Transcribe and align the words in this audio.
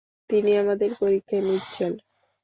তিনি 0.29 0.51
আমাদের 0.57 0.89
পরীক্ষা 0.99 1.37
নিচ্ছেন। 1.41 1.91